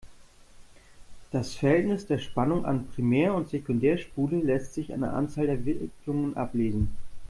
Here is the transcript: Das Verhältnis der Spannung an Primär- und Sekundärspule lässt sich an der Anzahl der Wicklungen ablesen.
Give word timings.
Das 1.29 1.53
Verhältnis 1.53 2.07
der 2.07 2.17
Spannung 2.17 2.65
an 2.65 2.87
Primär- 2.87 3.35
und 3.35 3.49
Sekundärspule 3.49 4.39
lässt 4.39 4.73
sich 4.73 4.91
an 4.91 5.01
der 5.01 5.13
Anzahl 5.13 5.45
der 5.45 5.63
Wicklungen 5.63 6.35
ablesen. 6.35 6.95